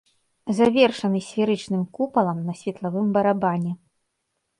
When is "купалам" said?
1.97-2.39